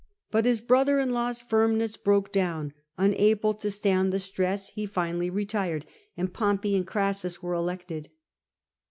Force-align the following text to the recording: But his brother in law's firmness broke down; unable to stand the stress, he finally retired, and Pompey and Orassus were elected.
But 0.31 0.45
his 0.45 0.61
brother 0.61 0.97
in 0.99 1.11
law's 1.11 1.43
firmness 1.43 1.95
broke 1.95 2.31
down; 2.31 2.73
unable 2.97 3.53
to 3.53 3.69
stand 3.69 4.11
the 4.11 4.17
stress, 4.17 4.69
he 4.69 4.87
finally 4.87 5.29
retired, 5.29 5.85
and 6.17 6.33
Pompey 6.33 6.75
and 6.75 6.87
Orassus 6.89 7.43
were 7.43 7.53
elected. 7.53 8.09